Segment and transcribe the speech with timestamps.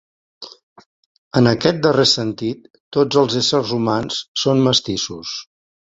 [1.41, 2.65] En aquest darrer sentit,
[2.97, 5.37] tots els éssers humans són mestissos.